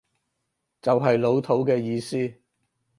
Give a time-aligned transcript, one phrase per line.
[0.81, 2.33] 就係老土嘅意思